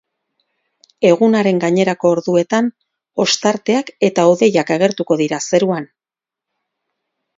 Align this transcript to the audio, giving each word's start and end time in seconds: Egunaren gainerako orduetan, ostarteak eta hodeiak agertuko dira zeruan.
Egunaren 1.09 1.59
gainerako 1.63 2.09
orduetan, 2.15 2.71
ostarteak 3.25 3.93
eta 4.11 4.27
hodeiak 4.31 4.73
agertuko 4.79 5.19
dira 5.21 5.41
zeruan. 5.51 5.87